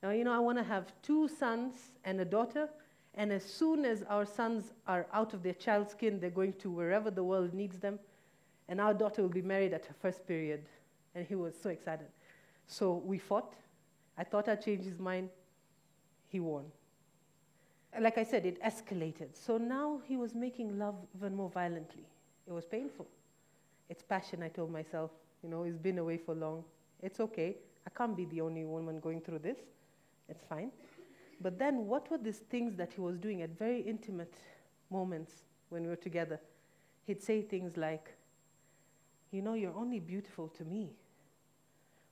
Now, 0.02 0.10
you 0.10 0.24
know, 0.24 0.32
I 0.32 0.38
want 0.38 0.56
to 0.56 0.64
have 0.64 0.90
two 1.02 1.28
sons 1.28 1.74
and 2.04 2.18
a 2.18 2.24
daughter. 2.24 2.68
And 3.14 3.30
as 3.30 3.44
soon 3.44 3.84
as 3.84 4.02
our 4.08 4.24
sons 4.24 4.72
are 4.86 5.06
out 5.12 5.34
of 5.34 5.42
their 5.42 5.52
child's 5.52 5.90
skin, 5.90 6.18
they're 6.18 6.30
going 6.30 6.54
to 6.54 6.70
wherever 6.70 7.10
the 7.10 7.22
world 7.22 7.52
needs 7.52 7.78
them. 7.78 7.98
And 8.68 8.80
our 8.80 8.94
daughter 8.94 9.20
will 9.20 9.28
be 9.28 9.42
married 9.42 9.74
at 9.74 9.84
her 9.84 9.94
first 10.00 10.26
period. 10.26 10.64
And 11.14 11.26
he 11.26 11.34
was 11.34 11.54
so 11.60 11.68
excited. 11.68 12.06
So 12.66 13.02
we 13.04 13.18
fought. 13.18 13.54
I 14.16 14.24
thought 14.24 14.48
I'd 14.48 14.64
change 14.64 14.84
his 14.84 14.98
mind. 14.98 15.28
He 16.28 16.40
won. 16.40 16.64
like 18.00 18.16
I 18.16 18.24
said, 18.24 18.46
it 18.46 18.62
escalated. 18.62 19.28
So 19.34 19.58
now 19.58 20.00
he 20.08 20.16
was 20.16 20.34
making 20.34 20.78
love 20.78 20.94
even 21.14 21.36
more 21.36 21.50
violently. 21.50 22.06
It 22.48 22.52
was 22.52 22.64
painful. 22.64 23.06
It's 23.90 24.02
passion, 24.02 24.42
I 24.42 24.48
told 24.48 24.72
myself. 24.72 25.10
You 25.42 25.48
know, 25.48 25.62
he's 25.64 25.78
been 25.78 25.98
away 25.98 26.18
for 26.18 26.34
long. 26.34 26.64
It's 27.02 27.20
okay. 27.20 27.56
I 27.86 27.90
can't 27.90 28.16
be 28.16 28.24
the 28.26 28.40
only 28.40 28.64
woman 28.64 29.00
going 29.00 29.20
through 29.20 29.40
this. 29.40 29.58
It's 30.28 30.44
fine. 30.48 30.70
But 31.40 31.58
then, 31.58 31.86
what 31.86 32.10
were 32.10 32.18
these 32.18 32.38
things 32.38 32.76
that 32.76 32.92
he 32.92 33.00
was 33.00 33.18
doing 33.18 33.42
at 33.42 33.58
very 33.58 33.80
intimate 33.80 34.34
moments 34.90 35.42
when 35.70 35.82
we 35.82 35.88
were 35.88 35.96
together? 35.96 36.40
He'd 37.06 37.22
say 37.22 37.42
things 37.42 37.76
like, 37.76 38.10
You 39.32 39.42
know, 39.42 39.54
you're 39.54 39.74
only 39.74 39.98
beautiful 39.98 40.48
to 40.50 40.64
me. 40.64 40.92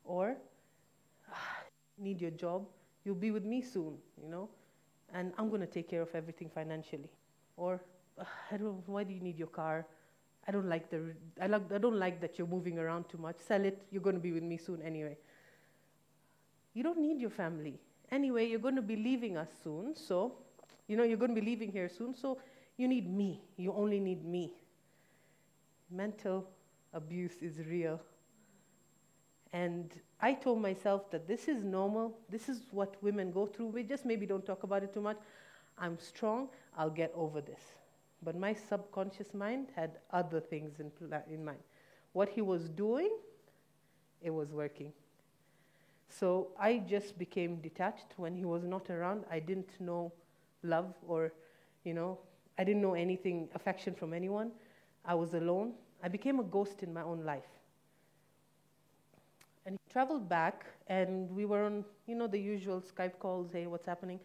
Or, 0.05 0.37
ah, 1.33 1.59
Need 1.99 2.21
your 2.21 2.31
job. 2.31 2.67
You'll 3.05 3.15
be 3.15 3.31
with 3.31 3.45
me 3.45 3.63
soon, 3.63 3.99
you 4.23 4.29
know, 4.29 4.49
and 5.13 5.33
I'm 5.39 5.49
going 5.49 5.61
to 5.61 5.67
take 5.67 5.89
care 5.89 6.03
of 6.03 6.15
everything 6.15 6.51
financially. 6.51 7.11
Or, 7.57 7.81
ah, 8.19 8.29
I 8.51 8.57
don't, 8.57 8.87
why 8.89 9.05
do 9.05 9.13
you 9.15 9.21
need 9.21 9.39
your 9.39 9.49
car? 9.49 9.87
I 10.51 10.53
don't 10.53 10.69
like 10.69 10.91
the, 10.91 11.15
I, 11.41 11.47
like, 11.47 11.71
I 11.73 11.79
don't 11.79 12.01
like 12.01 12.21
that 12.23 12.37
you're 12.37 12.49
moving 12.49 12.77
around 12.77 13.09
too 13.09 13.19
much. 13.19 13.37
Sell 13.47 13.65
it. 13.65 13.81
You're 13.93 14.03
going 14.03 14.17
to 14.17 14.21
be 14.21 14.33
with 14.33 14.43
me 14.43 14.57
soon 14.57 14.83
anyway. 14.83 15.17
You 16.75 16.83
don't 16.83 16.99
need 16.99 17.21
your 17.21 17.31
family. 17.31 17.79
Anyway, 18.11 18.49
you're 18.49 18.59
going 18.59 18.75
to 18.75 18.83
be 18.83 18.97
leaving 18.97 19.37
us 19.37 19.47
soon, 19.63 19.95
so, 19.95 20.33
you 20.89 20.97
know, 20.97 21.05
you're 21.05 21.19
going 21.19 21.33
to 21.33 21.41
be 21.41 21.47
leaving 21.47 21.71
here 21.71 21.89
soon, 21.89 22.17
so 22.17 22.41
you 22.79 22.89
need 22.89 23.09
me. 23.09 23.41
You 23.59 23.73
only 23.73 24.01
need 24.01 24.25
me. 24.25 24.53
Mental 25.89 26.45
abuse 26.95 27.35
is 27.41 27.65
real. 27.69 28.01
And 29.53 29.95
I 30.21 30.33
told 30.33 30.61
myself 30.61 31.13
that 31.13 31.29
this 31.29 31.47
is 31.47 31.63
normal. 31.63 32.19
This 32.29 32.49
is 32.49 32.63
what 32.73 33.01
women 33.05 33.31
go 33.31 33.47
through. 33.47 33.67
We 33.69 33.85
just 33.85 34.05
maybe 34.05 34.27
don't 34.27 34.45
talk 34.45 34.65
about 34.65 34.83
it 34.83 34.93
too 34.93 35.01
much. 35.01 35.19
I'm 35.79 35.97
strong. 36.01 36.49
I'll 36.77 36.91
get 36.91 37.13
over 37.15 37.41
this. 37.41 37.61
But 38.23 38.37
my 38.37 38.53
subconscious 38.55 39.35
mind 39.35 39.69
had 39.75 39.99
other 40.13 40.41
things 40.41 40.81
in, 40.81 40.91
in 41.31 41.45
mind. 41.45 41.59
What 42.13 42.29
he 42.29 42.43
was 42.43 42.69
doing, 42.69 43.11
it 44.23 44.31
was 44.31 44.53
working. 44.53 44.93
So 46.09 46.49
I 46.59 46.79
just 46.79 47.19
became 47.19 47.57
detached 47.61 48.13
when 48.17 48.37
he 48.37 48.45
was 48.45 48.65
not 48.65 48.91
around. 48.91 49.25
I 49.31 49.39
didn't 49.39 49.81
know 49.81 50.13
love 50.63 50.93
or, 51.07 51.33
you 51.85 51.95
know, 51.95 52.19
I 52.59 52.65
didn't 52.65 52.83
know 52.83 52.95
anything, 52.95 53.49
affection 53.55 53.95
from 53.95 54.13
anyone. 54.13 54.51
I 55.05 55.15
was 55.15 55.33
alone. 55.35 55.73
I 56.03 56.09
became 56.09 56.39
a 56.41 56.45
ghost 56.45 56.83
in 56.83 56.93
my 56.93 57.03
own 57.03 57.25
life. 57.25 57.49
And 59.67 59.79
he 59.85 59.93
traveled 59.93 60.29
back, 60.29 60.65
and 60.89 61.31
we 61.31 61.45
were 61.45 61.65
on, 61.65 61.85
you 62.07 62.15
know, 62.15 62.27
the 62.27 62.39
usual 62.39 62.81
Skype 62.81 63.19
calls, 63.19 63.53
hey, 63.53 63.67
what's 63.67 63.87
happening? 63.87 64.21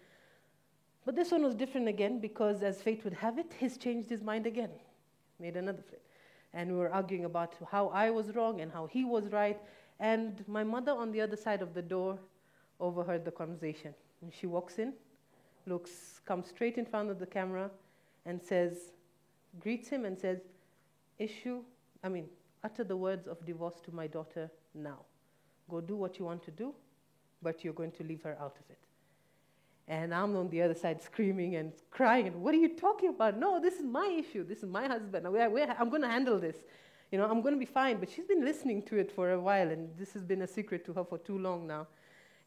But 1.06 1.16
this 1.16 1.32
one 1.32 1.44
was 1.44 1.54
different 1.54 1.88
again 1.88 2.20
because, 2.20 2.64
as 2.64 2.82
fate 2.82 3.04
would 3.04 3.14
have 3.14 3.38
it, 3.38 3.54
he's 3.60 3.78
changed 3.78 4.10
his 4.10 4.24
mind 4.24 4.48
again, 4.48 4.72
made 5.40 5.56
another 5.56 5.84
flip. 5.88 6.02
And 6.54 6.72
we 6.72 6.78
were 6.78 6.92
arguing 6.92 7.26
about 7.26 7.54
how 7.70 7.90
I 7.90 8.10
was 8.10 8.36
wrong 8.36 8.62
and 8.62 8.72
how 8.72 8.88
he 8.88 9.04
was 9.06 9.32
right. 9.32 9.60
And 10.00 10.44
my 10.48 10.64
mother 10.64 10.92
on 10.92 11.12
the 11.12 11.22
other 11.22 11.36
side 11.36 11.62
of 11.62 11.74
the 11.74 11.82
door 11.82 12.18
overheard 12.80 13.24
the 13.24 13.32
conversation. 13.32 13.94
And 14.22 14.34
she 14.34 14.48
walks 14.48 14.80
in, 14.80 14.94
looks, 15.68 16.22
comes 16.26 16.48
straight 16.48 16.78
in 16.78 16.86
front 16.86 17.12
of 17.12 17.20
the 17.20 17.26
camera, 17.26 17.70
and 18.26 18.42
says, 18.42 18.94
greets 19.60 19.90
him 19.90 20.06
and 20.06 20.18
says, 20.18 20.40
issue, 21.20 21.62
I 22.04 22.10
mean, 22.10 22.26
utter 22.64 22.84
the 22.84 22.98
words 22.98 23.28
of 23.28 23.46
divorce 23.46 23.80
to 23.86 23.92
my 23.94 24.08
daughter 24.08 24.50
now. 24.74 25.00
Go 25.70 25.82
do 25.82 25.96
what 25.96 26.18
you 26.18 26.26
want 26.26 26.44
to 26.46 26.52
do, 26.52 26.74
but 27.44 27.64
you're 27.64 27.74
going 27.74 27.92
to 27.92 28.04
leave 28.04 28.24
her 28.24 28.36
out 28.40 28.58
of 28.60 28.70
it. 28.70 28.85
And 29.88 30.16
I'm 30.16 30.36
on 30.36 30.50
the 30.50 30.64
other 30.64 30.74
side 30.74 31.02
screaming 31.02 31.56
and 31.58 31.72
crying. 31.92 32.42
What 32.42 32.56
are 32.56 32.58
you 32.58 32.76
talking 32.76 33.10
about? 33.10 33.38
No, 33.38 33.60
this 33.60 33.76
is 33.76 33.84
my 33.84 34.08
issue. 34.08 34.44
This 34.44 34.60
is 34.60 34.66
my 34.66 34.88
husband. 34.88 35.28
I'm 35.28 35.90
going 35.90 36.02
to 36.02 36.08
handle 36.08 36.40
this. 36.40 36.56
You 37.12 37.20
know, 37.20 37.30
I'm 37.30 37.42
going 37.42 37.54
to 37.54 37.60
be 37.60 37.66
fine. 37.68 38.00
But 38.00 38.10
she's 38.10 38.26
been 38.26 38.44
listening 38.44 38.82
to 38.84 38.98
it 38.98 39.12
for 39.12 39.32
a 39.32 39.40
while, 39.40 39.70
and 39.70 39.96
this 39.96 40.12
has 40.14 40.24
been 40.24 40.42
a 40.42 40.48
secret 40.48 40.86
to 40.86 40.94
her 40.94 41.04
for 41.04 41.20
too 41.20 41.38
long 41.38 41.68
now. 41.68 41.86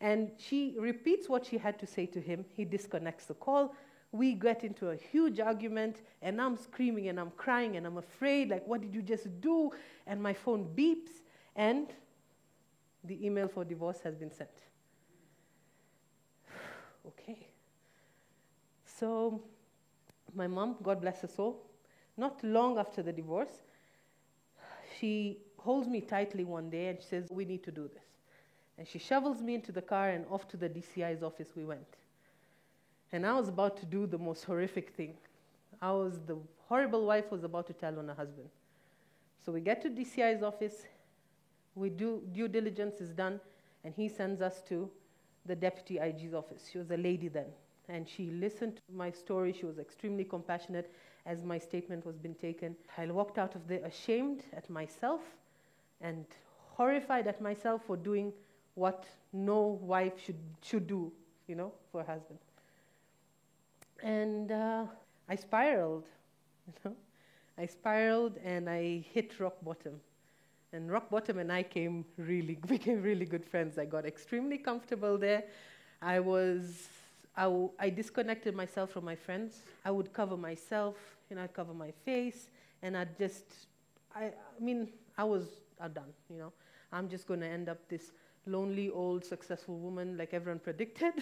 And 0.01 0.33
she 0.37 0.75
repeats 0.79 1.29
what 1.29 1.47
she 1.47 1.59
had 1.59 1.79
to 1.79 1.87
say 1.87 2.07
to 2.07 2.21
him. 2.21 2.45
He 2.57 2.65
disconnects 2.65 3.27
the 3.27 3.35
call. 3.35 3.75
We 4.11 4.35
get 4.35 4.65
into 4.65 4.89
a 4.91 4.97
huge 4.97 5.39
argument, 5.39 6.03
and 6.23 6.41
I'm 6.41 6.57
screaming 6.57 7.09
and 7.09 7.21
I'm 7.21 7.31
crying 7.33 7.77
and 7.77 7.87
I'm 7.87 7.99
afraid. 7.99 8.49
Like, 8.49 8.67
what 8.67 8.81
did 8.81 8.95
you 8.95 9.03
just 9.03 9.41
do? 9.41 9.71
And 10.07 10.23
my 10.23 10.35
phone 10.35 10.69
beeps, 10.75 11.23
and 11.55 11.89
the 13.05 13.25
email 13.25 13.49
for 13.49 13.65
divorce 13.65 14.01
has 14.03 14.17
been 14.17 14.33
sent. 14.33 14.51
Okay. 17.09 17.49
So, 18.99 19.41
my 20.35 20.47
mom, 20.47 20.77
God 20.83 21.01
bless 21.01 21.21
her 21.23 21.29
soul, 21.29 21.63
not 22.17 22.43
long 22.43 22.79
after 22.79 23.03
the 23.03 23.13
divorce, 23.13 23.63
she 24.99 25.39
holds 25.59 25.89
me 25.89 26.01
tightly 26.01 26.45
one 26.45 26.71
day 26.71 26.89
and 26.89 26.99
she 27.01 27.07
says, 27.07 27.29
We 27.31 27.45
need 27.45 27.63
to 27.65 27.71
do 27.71 27.89
this. 27.89 28.03
And 28.79 28.87
she 28.87 28.99
shovels 28.99 29.43
me 29.43 29.55
into 29.55 29.73
the 29.73 29.83
car 29.83 30.11
and 30.11 30.25
off 30.31 30.49
to 30.49 30.57
the 30.57 30.69
DCI's 30.69 31.23
office 31.23 31.49
we 31.57 31.65
went. 31.65 31.97
And 33.13 33.27
I 33.27 33.33
was 33.35 33.49
about 33.49 33.77
to 33.79 33.87
do 33.87 34.07
the 34.07 34.19
most 34.19 34.45
horrific 34.45 34.91
thing. 34.91 35.15
I 35.81 35.93
was 35.93 36.21
the 36.27 36.37
horrible 36.69 37.07
wife 37.07 37.31
was 37.31 37.45
about 37.45 37.67
to 37.69 37.73
tell 37.73 37.99
on 37.99 38.09
her 38.09 38.15
husband. 38.15 38.49
So 39.45 39.53
we 39.53 39.61
get 39.61 39.81
to 39.83 39.91
DCI's 39.91 40.43
office, 40.43 40.85
we 41.75 41.89
do 41.89 42.23
due 42.33 42.49
diligence 42.49 43.01
is 43.01 43.11
done, 43.11 43.41
and 43.85 43.95
he 43.95 44.09
sends 44.09 44.43
us 44.43 44.63
to 44.69 44.91
the 45.49 45.57
deputy 45.57 46.01
IG's 46.01 46.35
office. 46.35 46.69
She 46.73 46.79
was 46.79 46.91
a 46.93 46.97
lady 46.99 47.29
then, 47.29 47.47
and 47.89 48.09
she 48.09 48.31
listened 48.31 48.77
to 48.77 48.83
my 48.95 49.11
story. 49.11 49.53
She 49.53 49.67
was 49.67 49.79
extremely 49.79 50.25
compassionate 50.25 50.93
as 51.27 51.45
my 51.45 51.59
statement 51.59 52.07
was 52.07 52.19
being 52.19 52.37
taken. 52.37 52.77
I 52.97 53.07
walked 53.07 53.39
out 53.39 53.55
of 53.57 53.69
there 53.69 53.85
ashamed 53.85 54.45
at 54.55 54.71
myself 54.71 55.23
and 56.01 56.27
horrified 56.73 57.27
at 57.29 57.41
myself 57.41 57.83
for 57.87 57.97
doing 57.97 58.33
what 58.75 59.07
no 59.33 59.79
wife 59.83 60.21
should, 60.25 60.39
should 60.63 60.87
do, 60.87 61.13
you 61.49 61.57
know, 61.57 61.73
for 61.93 62.01
a 62.03 62.05
husband. 62.05 62.39
And 64.03 64.51
uh, 64.53 64.87
I 65.29 65.37
spiraled, 65.37 66.07
you 66.67 66.75
know. 66.85 66.97
I 67.59 67.67
spiraled 67.67 68.39
and 68.45 68.71
I 68.71 68.99
hit 69.13 69.41
rock 69.41 69.57
bottom. 69.63 70.01
And 70.73 70.91
rock 70.91 71.09
bottom 71.11 71.39
and 71.39 71.51
I 71.51 71.63
came 71.63 72.05
really 72.17 72.55
became 72.67 73.03
really 73.03 73.25
good 73.25 73.45
friends. 73.45 73.79
I 73.79 73.85
got 73.85 74.05
extremely 74.05 74.59
comfortable 74.59 75.17
there. 75.19 75.45
I 76.03 76.21
was 76.21 76.89
I, 77.37 77.45
w- 77.45 77.71
I 77.79 77.89
disconnected 77.89 78.55
myself 78.57 78.91
from 78.91 79.05
my 79.05 79.15
friends. 79.15 79.63
I 79.85 79.93
would 79.93 80.13
cover 80.13 80.37
myself, 80.37 80.97
you 81.31 81.37
know, 81.37 81.43
I'd 81.43 81.55
cover 81.55 81.73
my 81.73 81.93
face, 82.05 82.49
and 82.83 82.97
I'd 82.97 83.17
just, 83.17 83.45
I, 84.13 84.25
I 84.25 84.61
mean, 84.61 84.89
I 85.17 85.23
was 85.23 85.45
I'm 85.81 85.93
done, 85.93 86.13
you 86.29 86.39
know. 86.39 86.53
I'm 86.93 87.09
just 87.09 87.29
going 87.29 87.41
to 87.41 87.47
end 87.47 87.69
up 87.69 87.79
this 87.89 88.11
lonely, 88.47 88.91
old, 88.91 89.25
successful 89.25 89.79
woman 89.79 90.17
like 90.19 90.35
everyone 90.35 90.59
predicted, 90.59 91.13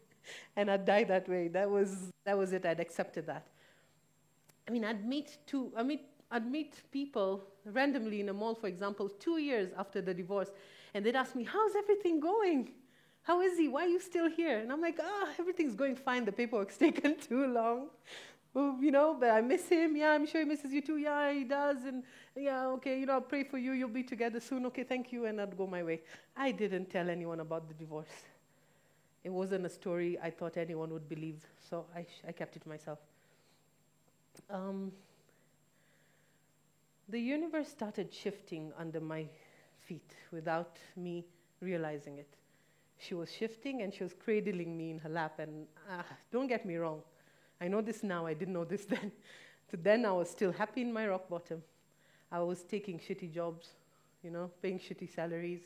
and 0.56 0.70
I'd 0.70 0.86
die 0.86 1.04
that 1.04 1.28
way. 1.28 1.48
That 1.48 1.68
was, 1.68 2.10
that 2.24 2.38
was 2.38 2.54
it. 2.54 2.64
I'd 2.64 2.80
accepted 2.80 3.26
that. 3.26 3.46
I 4.66 4.70
mean, 4.70 4.84
I'd 4.86 5.06
meet 5.06 5.36
two, 5.46 5.70
I 5.76 5.82
meet 5.82 6.06
I'd 6.30 6.50
meet 6.50 6.82
people 6.90 7.44
randomly 7.64 8.20
in 8.20 8.28
a 8.28 8.32
mall, 8.32 8.54
for 8.54 8.66
example, 8.66 9.08
two 9.08 9.38
years 9.38 9.70
after 9.78 10.00
the 10.00 10.12
divorce, 10.12 10.50
and 10.94 11.04
they'd 11.04 11.16
ask 11.16 11.34
me, 11.34 11.44
How's 11.44 11.74
everything 11.76 12.20
going? 12.20 12.70
How 13.22 13.40
is 13.42 13.58
he? 13.58 13.68
Why 13.68 13.84
are 13.84 13.88
you 13.88 14.00
still 14.00 14.28
here? 14.30 14.58
And 14.58 14.72
I'm 14.72 14.80
like, 14.80 14.98
Ah, 15.00 15.04
oh, 15.04 15.28
everything's 15.38 15.74
going 15.74 15.96
fine. 15.96 16.24
The 16.24 16.32
paperwork's 16.32 16.76
taken 16.86 17.18
too 17.18 17.46
long. 17.46 17.88
You 18.54 18.90
know, 18.90 19.16
but 19.18 19.30
I 19.30 19.40
miss 19.40 19.68
him. 19.68 19.96
Yeah, 19.96 20.12
I'm 20.12 20.26
sure 20.26 20.40
he 20.40 20.46
misses 20.46 20.72
you 20.72 20.80
too. 20.80 20.96
Yeah, 20.96 21.32
he 21.32 21.44
does. 21.44 21.84
And 21.84 22.02
yeah, 22.34 22.66
okay, 22.68 22.98
you 22.98 23.06
know, 23.06 23.12
I'll 23.14 23.20
pray 23.20 23.44
for 23.44 23.56
you. 23.58 23.72
You'll 23.72 23.88
be 23.88 24.02
together 24.02 24.40
soon. 24.40 24.66
Okay, 24.66 24.82
thank 24.82 25.12
you. 25.12 25.26
And 25.26 25.40
I'd 25.40 25.56
go 25.56 25.66
my 25.66 25.84
way. 25.84 26.00
I 26.36 26.50
didn't 26.50 26.90
tell 26.90 27.08
anyone 27.08 27.38
about 27.40 27.68
the 27.68 27.74
divorce. 27.74 28.08
It 29.22 29.30
wasn't 29.30 29.66
a 29.66 29.68
story 29.68 30.18
I 30.20 30.30
thought 30.30 30.56
anyone 30.56 30.90
would 30.92 31.08
believe, 31.08 31.44
so 31.68 31.84
I, 31.94 32.02
sh- 32.02 32.24
I 32.26 32.32
kept 32.32 32.56
it 32.56 32.62
to 32.62 32.68
myself. 32.68 32.98
Um, 34.48 34.92
the 37.08 37.20
universe 37.20 37.68
started 37.68 38.12
shifting 38.12 38.72
under 38.78 39.00
my 39.00 39.26
feet 39.86 40.14
without 40.30 40.76
me 40.96 41.24
realizing 41.60 42.18
it. 42.18 42.34
She 42.98 43.14
was 43.14 43.32
shifting 43.32 43.82
and 43.82 43.94
she 43.94 44.02
was 44.02 44.12
cradling 44.12 44.76
me 44.76 44.90
in 44.90 44.98
her 44.98 45.08
lap. 45.08 45.38
And 45.38 45.66
uh, 45.90 46.02
don't 46.30 46.48
get 46.48 46.66
me 46.66 46.76
wrong, 46.76 47.00
I 47.60 47.68
know 47.68 47.80
this 47.80 48.02
now, 48.02 48.26
I 48.26 48.34
didn't 48.34 48.54
know 48.54 48.64
this 48.64 48.84
then. 48.88 49.12
so 49.70 49.76
then 49.82 50.04
I 50.04 50.12
was 50.12 50.28
still 50.28 50.52
happy 50.52 50.82
in 50.82 50.92
my 50.92 51.06
rock 51.06 51.28
bottom. 51.28 51.62
I 52.30 52.40
was 52.40 52.62
taking 52.62 52.98
shitty 52.98 53.32
jobs, 53.32 53.68
you 54.22 54.30
know, 54.30 54.50
paying 54.62 54.78
shitty 54.78 55.14
salaries. 55.14 55.62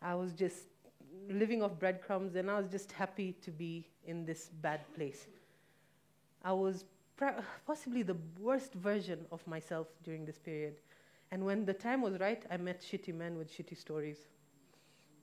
I 0.00 0.14
was 0.14 0.32
just 0.32 0.64
living 1.28 1.62
off 1.62 1.78
breadcrumbs 1.78 2.34
and 2.36 2.50
I 2.50 2.58
was 2.58 2.68
just 2.68 2.90
happy 2.92 3.36
to 3.42 3.50
be 3.50 3.86
in 4.06 4.24
this 4.24 4.48
bad 4.62 4.80
place. 4.94 5.26
I 6.42 6.52
was 6.52 6.84
possibly 7.66 8.02
the 8.02 8.16
worst 8.40 8.74
version 8.74 9.26
of 9.30 9.46
myself 9.46 9.88
during 10.02 10.24
this 10.24 10.38
period. 10.38 10.74
And 11.30 11.44
when 11.44 11.64
the 11.64 11.74
time 11.74 12.02
was 12.02 12.18
right, 12.20 12.44
I 12.50 12.56
met 12.56 12.80
shitty 12.80 13.14
men 13.14 13.38
with 13.38 13.50
shitty 13.50 13.76
stories. 13.76 14.18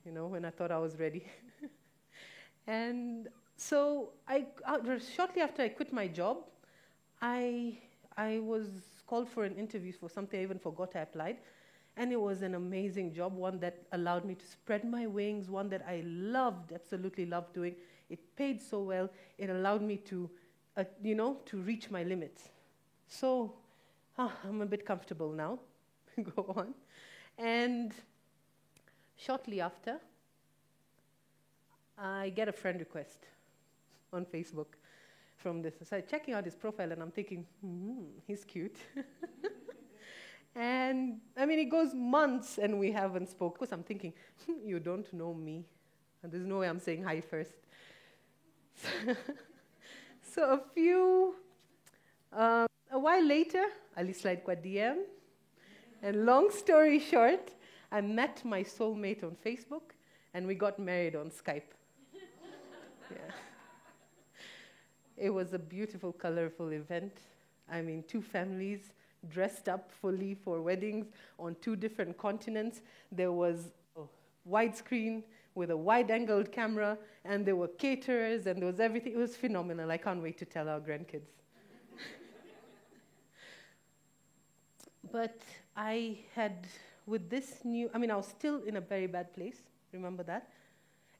You 0.04 0.12
know, 0.12 0.26
when 0.26 0.44
I 0.44 0.50
thought 0.50 0.70
I 0.70 0.78
was 0.78 0.98
ready. 0.98 1.24
and 2.66 3.28
So 3.60 4.12
I, 4.26 4.46
uh, 4.64 4.78
shortly 5.14 5.42
after 5.42 5.60
I 5.62 5.68
quit 5.68 5.92
my 5.92 6.08
job, 6.08 6.38
I, 7.20 7.76
I 8.16 8.38
was 8.38 8.68
called 9.06 9.28
for 9.28 9.44
an 9.44 9.54
interview 9.56 9.92
for 9.92 10.08
something 10.08 10.40
I 10.40 10.42
even 10.42 10.58
forgot 10.58 10.96
I 10.96 11.00
applied. 11.00 11.36
And 11.98 12.10
it 12.10 12.20
was 12.20 12.40
an 12.40 12.54
amazing 12.54 13.12
job, 13.12 13.36
one 13.36 13.60
that 13.60 13.82
allowed 13.92 14.24
me 14.24 14.34
to 14.34 14.46
spread 14.46 14.84
my 14.84 15.06
wings, 15.06 15.50
one 15.50 15.68
that 15.68 15.84
I 15.86 16.02
loved, 16.06 16.72
absolutely 16.72 17.26
loved 17.26 17.52
doing. 17.52 17.74
It 18.08 18.34
paid 18.34 18.62
so 18.62 18.80
well, 18.80 19.10
it 19.36 19.50
allowed 19.50 19.82
me 19.82 19.98
to, 20.08 20.30
uh, 20.76 20.84
you 21.02 21.14
know, 21.14 21.38
to 21.46 21.58
reach 21.58 21.90
my 21.90 22.02
limits. 22.02 22.48
So 23.08 23.54
ah, 24.18 24.32
I'm 24.44 24.60
a 24.60 24.66
bit 24.66 24.84
comfortable 24.84 25.32
now. 25.32 25.58
Go 26.36 26.52
on. 26.56 26.74
And 27.38 27.92
shortly 29.16 29.60
after, 29.60 29.98
I 31.98 32.30
get 32.30 32.48
a 32.48 32.52
friend 32.52 32.78
request 32.78 33.26
on 34.12 34.24
Facebook 34.24 34.76
from 35.36 35.62
this. 35.62 35.74
So 35.82 35.96
I'm 35.96 36.02
checking 36.08 36.34
out 36.34 36.44
his 36.44 36.54
profile 36.54 36.92
and 36.92 37.02
I'm 37.02 37.10
thinking, 37.10 37.46
hmm, 37.60 38.04
he's 38.26 38.44
cute. 38.44 38.76
and 40.54 41.20
I 41.36 41.46
mean, 41.46 41.58
it 41.58 41.70
goes 41.70 41.94
months 41.94 42.58
and 42.58 42.78
we 42.78 42.92
haven't 42.92 43.28
spoken. 43.28 43.56
Because 43.58 43.72
I'm 43.72 43.82
thinking, 43.82 44.12
hmm, 44.46 44.66
you 44.66 44.78
don't 44.80 45.10
know 45.12 45.32
me. 45.32 45.64
And 46.22 46.30
there's 46.30 46.44
no 46.46 46.58
way 46.58 46.68
I'm 46.68 46.80
saying 46.80 47.04
hi 47.04 47.20
first. 47.20 47.54
so 50.40 50.54
a 50.54 50.60
few, 50.74 51.34
um, 52.32 52.66
a 52.90 52.98
while 52.98 53.22
later, 53.22 53.64
Ali 53.96 54.14
slide 54.14 54.42
kwa 54.42 54.56
DM. 54.56 54.96
And 56.02 56.24
long 56.24 56.50
story 56.50 56.98
short, 56.98 57.52
I 57.92 58.00
met 58.00 58.42
my 58.44 58.64
soulmate 58.64 59.22
on 59.22 59.36
Facebook 59.44 59.92
and 60.32 60.46
we 60.46 60.54
got 60.54 60.78
married 60.78 61.14
on 61.14 61.30
Skype. 61.30 61.74
yeah. 63.10 63.18
It 65.18 65.28
was 65.28 65.52
a 65.52 65.58
beautiful, 65.58 66.10
colorful 66.12 66.72
event. 66.72 67.12
I 67.70 67.82
mean, 67.82 68.02
two 68.08 68.22
families 68.22 68.92
dressed 69.28 69.68
up 69.68 69.90
fully 70.00 70.34
for 70.34 70.62
weddings 70.62 71.08
on 71.38 71.54
two 71.60 71.76
different 71.76 72.16
continents. 72.16 72.80
There 73.12 73.32
was 73.32 73.72
a 73.94 74.04
widescreen 74.48 75.22
with 75.54 75.70
a 75.70 75.76
wide 75.76 76.10
angled 76.10 76.52
camera, 76.52 76.96
and 77.24 77.44
there 77.44 77.56
were 77.56 77.68
caterers, 77.68 78.46
and 78.46 78.60
there 78.60 78.66
was 78.66 78.80
everything. 78.80 79.12
It 79.12 79.18
was 79.18 79.36
phenomenal. 79.36 79.90
I 79.90 79.96
can't 79.96 80.22
wait 80.22 80.38
to 80.38 80.44
tell 80.44 80.68
our 80.68 80.80
grandkids. 80.80 81.28
but 85.12 85.40
I 85.76 86.18
had, 86.34 86.66
with 87.06 87.28
this 87.28 87.64
new, 87.64 87.90
I 87.94 87.98
mean, 87.98 88.10
I 88.10 88.16
was 88.16 88.26
still 88.26 88.62
in 88.64 88.76
a 88.76 88.80
very 88.80 89.06
bad 89.06 89.34
place, 89.34 89.56
remember 89.92 90.22
that? 90.24 90.48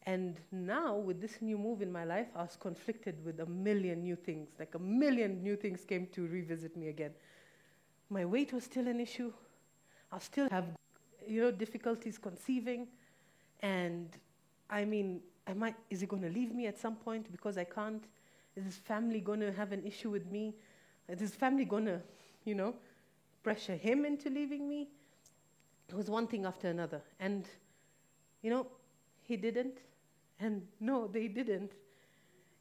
And 0.07 0.41
now, 0.51 0.97
with 0.97 1.21
this 1.21 1.43
new 1.43 1.59
move 1.59 1.83
in 1.83 1.93
my 1.93 2.05
life, 2.05 2.29
I 2.35 2.43
was 2.43 2.57
conflicted 2.59 3.23
with 3.25 3.41
a 3.41 3.47
million 3.47 4.03
new 4.03 4.17
things. 4.17 4.49
Like 4.59 4.75
a 4.75 4.79
million 4.79 5.43
new 5.43 5.57
things 5.57 5.85
came 5.85 6.07
to 6.09 6.27
revisit 6.27 6.77
me 6.77 6.89
again. 6.89 7.11
My 8.09 8.25
weight 8.25 8.53
was 8.53 8.65
still 8.65 8.89
an 8.89 8.99
issue. 8.99 9.31
I 10.11 10.19
still 10.19 10.49
have, 10.51 10.65
you 11.29 11.43
know, 11.43 11.51
difficulties 11.51 12.17
conceiving. 12.17 12.89
And 13.61 14.09
I 14.69 14.85
mean, 14.85 15.21
am 15.47 15.63
I, 15.63 15.75
is 15.91 16.01
he 16.01 16.07
going 16.07 16.23
to 16.23 16.31
leave 16.31 16.55
me 16.55 16.67
at 16.67 16.79
some 16.79 16.97
point 16.97 17.31
because 17.31 17.59
I 17.59 17.65
can't? 17.65 18.05
Is 18.57 18.65
his 18.65 18.77
family 18.77 19.21
going 19.21 19.41
to 19.41 19.53
have 19.53 19.73
an 19.73 19.85
issue 19.85 20.11
with 20.11 20.27
me? 20.27 20.55
Is 21.09 21.21
his 21.21 21.35
family 21.35 21.65
going 21.65 21.87
to, 21.87 22.01
you 22.45 22.55
know, 22.55 22.75
pressure 23.43 23.77
him 23.77 24.05
into 24.05 24.31
leaving 24.31 24.69
me? 24.69 24.89
It 25.89 25.95
was 25.95 26.09
one 26.09 26.27
thing 26.27 26.47
after 26.47 26.69
another. 26.69 27.03
And, 27.19 27.47
you 28.43 28.51
know, 28.51 28.67
he 29.23 29.37
didn't. 29.37 29.79
And 30.39 30.67
no, 30.79 31.07
they 31.07 31.29
didn't. 31.29 31.73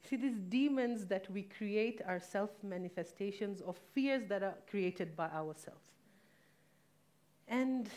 See, 0.09 0.15
these 0.15 0.39
demons 0.49 1.05
that 1.05 1.29
we 1.29 1.43
create 1.43 2.01
are 2.05 2.19
self 2.19 2.51
manifestations 2.63 3.61
of 3.61 3.77
fears 3.93 4.23
that 4.29 4.43
are 4.43 4.55
created 4.69 5.15
by 5.15 5.27
ourselves. 5.29 5.91
And 7.47 7.89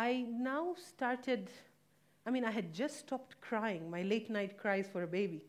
I 0.00 0.24
now 0.30 0.74
started, 0.82 1.50
I 2.24 2.30
mean, 2.30 2.42
I 2.42 2.50
had 2.50 2.72
just 2.72 3.00
stopped 3.00 3.38
crying, 3.42 3.90
my 3.90 4.00
late 4.00 4.30
night 4.30 4.56
cries 4.56 4.88
for 4.90 5.02
a 5.02 5.06
baby. 5.06 5.44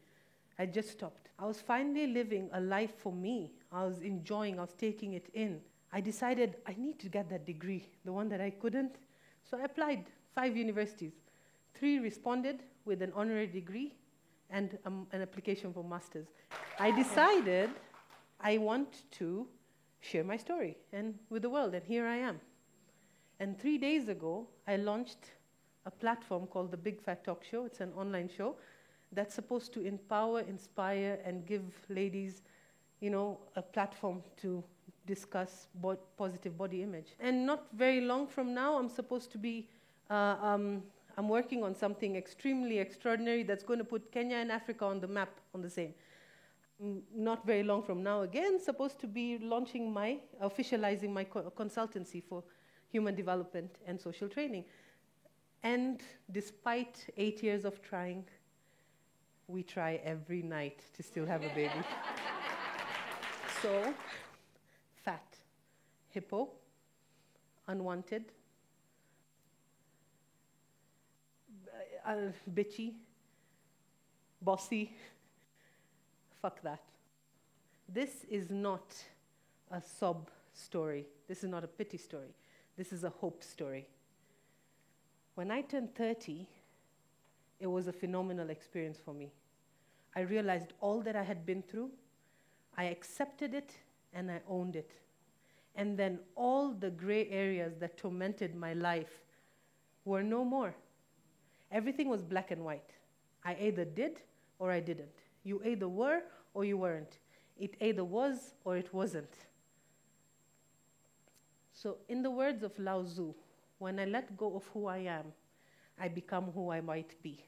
I 0.59 0.65
just 0.65 0.89
stopped. 0.89 1.29
I 1.39 1.45
was 1.45 1.61
finally 1.61 2.05
living 2.05 2.49
a 2.51 2.59
life 2.59 2.91
for 2.97 3.13
me. 3.13 3.53
I 3.71 3.85
was 3.85 3.99
enjoying, 3.99 4.59
I 4.59 4.63
was 4.63 4.73
taking 4.73 5.13
it 5.13 5.29
in. 5.33 5.61
I 5.93 6.01
decided 6.01 6.57
I 6.67 6.75
need 6.77 6.99
to 6.99 7.07
get 7.07 7.29
that 7.29 7.45
degree, 7.45 7.87
the 8.03 8.11
one 8.11 8.27
that 8.27 8.41
I 8.41 8.49
couldn't. 8.49 8.97
So 9.49 9.57
I 9.57 9.61
applied 9.63 10.07
five 10.35 10.57
universities. 10.57 11.13
Three 11.73 11.99
responded 11.99 12.63
with 12.83 13.01
an 13.01 13.13
honorary 13.15 13.47
degree 13.47 13.93
and 14.49 14.77
um, 14.85 15.07
an 15.13 15.21
application 15.21 15.71
for 15.71 15.81
master's. 15.81 16.27
I 16.77 16.91
decided 16.91 17.69
I 18.41 18.57
want 18.57 19.09
to 19.11 19.47
share 20.01 20.25
my 20.25 20.35
story 20.35 20.75
and 20.91 21.17
with 21.29 21.43
the 21.43 21.49
world, 21.49 21.73
and 21.73 21.85
here 21.85 22.05
I 22.05 22.17
am. 22.17 22.41
And 23.41 23.59
three 23.59 23.79
days 23.79 24.07
ago, 24.07 24.47
I 24.67 24.75
launched 24.75 25.31
a 25.87 25.89
platform 25.89 26.45
called 26.45 26.69
the 26.69 26.77
Big 26.77 27.01
Fat 27.01 27.23
Talk 27.23 27.43
Show. 27.43 27.65
It's 27.65 27.79
an 27.79 27.91
online 27.97 28.29
show 28.29 28.55
that's 29.11 29.33
supposed 29.33 29.73
to 29.73 29.81
empower, 29.81 30.41
inspire, 30.41 31.17
and 31.25 31.43
give 31.47 31.63
ladies, 31.89 32.43
you 32.99 33.09
know, 33.09 33.39
a 33.55 33.63
platform 33.63 34.21
to 34.43 34.63
discuss 35.07 35.65
bo- 35.73 35.97
positive 36.19 36.55
body 36.55 36.83
image. 36.83 37.15
And 37.19 37.47
not 37.47 37.65
very 37.73 38.01
long 38.01 38.27
from 38.27 38.53
now, 38.53 38.77
I'm 38.77 38.89
supposed 38.89 39.31
to 39.31 39.39
be 39.39 39.67
uh, 40.11 40.35
um, 40.39 40.83
I'm 41.17 41.27
working 41.27 41.63
on 41.63 41.73
something 41.73 42.15
extremely 42.15 42.77
extraordinary 42.77 43.41
that's 43.41 43.63
going 43.63 43.79
to 43.79 43.85
put 43.85 44.11
Kenya 44.11 44.37
and 44.37 44.51
Africa 44.51 44.85
on 44.85 44.99
the 45.01 45.07
map 45.07 45.31
on 45.55 45.63
the 45.63 45.69
same. 45.69 45.95
Mm, 46.83 47.01
not 47.15 47.43
very 47.47 47.63
long 47.63 47.81
from 47.81 48.03
now, 48.03 48.21
again, 48.21 48.59
supposed 48.59 48.99
to 48.99 49.07
be 49.07 49.39
launching 49.39 49.91
my, 49.91 50.19
officializing 50.43 51.09
my 51.09 51.23
co- 51.23 51.51
consultancy 51.57 52.21
for 52.23 52.43
human 52.91 53.15
development 53.15 53.77
and 53.87 53.99
social 53.99 54.27
training. 54.27 54.65
And 55.63 56.01
despite 56.31 57.07
eight 57.17 57.43
years 57.43 57.65
of 57.65 57.81
trying, 57.81 58.25
we 59.47 59.63
try 59.63 59.99
every 60.03 60.41
night 60.41 60.81
to 60.95 61.03
still 61.03 61.25
have 61.25 61.43
a 61.43 61.49
baby. 61.49 61.71
so, 63.61 63.93
fat, 65.03 65.37
hippo, 66.09 66.49
unwanted, 67.67 68.25
uh, 72.05 72.15
bitchy, 72.53 72.93
bossy. 74.41 74.93
Fuck 76.41 76.61
that. 76.63 76.81
This 77.87 78.25
is 78.29 78.49
not 78.49 78.95
a 79.69 79.81
sob 79.81 80.29
story. 80.53 81.05
This 81.27 81.43
is 81.43 81.49
not 81.49 81.63
a 81.63 81.67
pity 81.67 81.97
story. 81.97 82.33
This 82.81 82.93
is 82.93 83.03
a 83.03 83.11
hope 83.11 83.43
story. 83.43 83.85
When 85.35 85.51
I 85.51 85.61
turned 85.61 85.93
30, 85.93 86.47
it 87.59 87.67
was 87.67 87.87
a 87.87 87.93
phenomenal 87.93 88.49
experience 88.49 88.97
for 88.97 89.13
me. 89.13 89.31
I 90.15 90.21
realized 90.21 90.73
all 90.81 90.99
that 91.01 91.15
I 91.15 91.21
had 91.21 91.45
been 91.45 91.61
through, 91.61 91.91
I 92.75 92.85
accepted 92.85 93.53
it, 93.53 93.71
and 94.15 94.31
I 94.31 94.41
owned 94.49 94.75
it. 94.75 94.93
And 95.75 95.95
then 95.95 96.17
all 96.35 96.71
the 96.71 96.89
gray 96.89 97.29
areas 97.29 97.75
that 97.81 97.97
tormented 97.97 98.55
my 98.55 98.73
life 98.73 99.21
were 100.03 100.23
no 100.23 100.43
more. 100.43 100.73
Everything 101.71 102.09
was 102.09 102.23
black 102.23 102.49
and 102.49 102.65
white. 102.65 102.95
I 103.45 103.57
either 103.61 103.85
did 103.85 104.23
or 104.57 104.71
I 104.71 104.79
didn't. 104.79 105.21
You 105.43 105.61
either 105.63 105.87
were 105.87 106.23
or 106.55 106.65
you 106.65 106.77
weren't. 106.77 107.19
It 107.59 107.75
either 107.79 108.03
was 108.03 108.55
or 108.65 108.75
it 108.75 108.91
wasn't. 108.91 109.35
So, 111.81 111.97
in 112.07 112.21
the 112.21 112.29
words 112.29 112.61
of 112.61 112.77
Lao 112.77 113.01
Tzu, 113.01 113.33
when 113.79 113.99
I 113.99 114.05
let 114.05 114.37
go 114.37 114.55
of 114.55 114.67
who 114.67 114.85
I 114.85 114.99
am, 114.99 115.33
I 115.97 116.09
become 116.09 116.51
who 116.51 116.69
I 116.69 116.79
might 116.79 117.19
be. 117.23 117.43